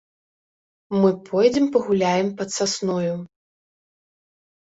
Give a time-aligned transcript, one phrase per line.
[1.01, 3.13] Мы пойдзем пагуляем пад сасною.